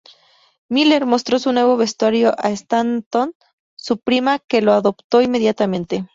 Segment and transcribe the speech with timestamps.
[0.67, 3.33] Miller mostró su nuevo vestuario a Stanton,
[3.77, 6.07] su prima, que lo adoptó inmediatamente.